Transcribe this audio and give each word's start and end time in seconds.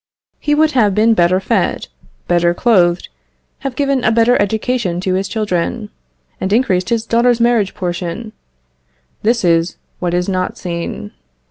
He 0.39 0.55
would 0.55 0.71
have 0.71 0.95
been 0.95 1.13
better 1.13 1.39
fed, 1.39 1.85
better 2.27 2.55
clothed, 2.55 3.09
have 3.59 3.75
given 3.75 4.03
a 4.03 4.11
better 4.11 4.35
education 4.41 4.99
to 5.01 5.13
his 5.13 5.27
children, 5.27 5.91
and 6.39 6.51
increased 6.51 6.89
his 6.89 7.05
daughter's 7.05 7.39
marriage 7.39 7.75
portion; 7.75 8.31
this 9.21 9.45
is 9.45 9.75
what 9.99 10.15
is 10.15 10.27
not 10.27 10.57
seen. 10.57 11.11